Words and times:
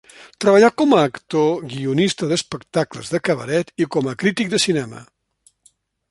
Treballà 0.43 0.69
com 0.81 0.93
a 0.95 1.01
actor, 1.09 1.49
guionista 1.73 2.29
d'espectacles 2.31 3.11
de 3.15 3.19
cabaret 3.29 3.69
i 3.85 3.87
com 3.97 4.09
a 4.13 4.15
crític 4.23 4.49
de 4.55 4.61
cinema. 4.65 5.03